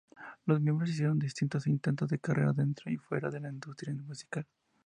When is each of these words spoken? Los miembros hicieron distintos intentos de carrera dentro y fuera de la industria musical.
Los 0.47 0.59
miembros 0.59 0.89
hicieron 0.89 1.19
distintos 1.19 1.67
intentos 1.67 2.09
de 2.09 2.17
carrera 2.17 2.53
dentro 2.53 2.89
y 2.91 2.97
fuera 2.97 3.29
de 3.29 3.39
la 3.39 3.49
industria 3.49 3.93
musical. 3.93 4.47